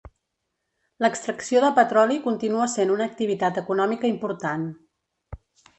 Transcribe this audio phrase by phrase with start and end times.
[1.05, 4.67] L'extracció de petroli continua sent una activitat econòmica important.